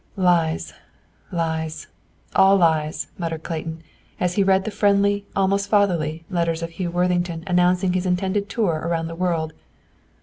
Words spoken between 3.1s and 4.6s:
muttered Clayton, as he